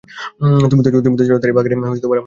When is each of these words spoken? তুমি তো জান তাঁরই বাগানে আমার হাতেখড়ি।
তুমি 0.71 0.81
তো 0.81 0.89
জান 1.21 1.37
তাঁরই 1.41 1.55
বাগানে 1.57 1.75
আমার 1.77 1.89
হাতেখড়ি। 1.89 2.19